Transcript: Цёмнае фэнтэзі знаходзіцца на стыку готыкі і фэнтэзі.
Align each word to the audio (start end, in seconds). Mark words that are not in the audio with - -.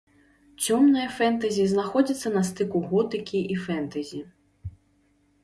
Цёмнае 0.69 1.03
фэнтэзі 1.17 1.65
знаходзіцца 1.73 2.27
на 2.39 2.43
стыку 2.49 2.83
готыкі 2.89 3.39
і 3.59 3.61
фэнтэзі. 3.69 4.19